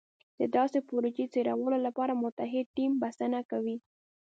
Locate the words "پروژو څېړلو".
0.87-1.77